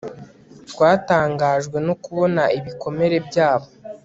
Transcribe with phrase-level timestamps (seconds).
[0.71, 3.67] Twatangajwe no kubona ibikomere byabo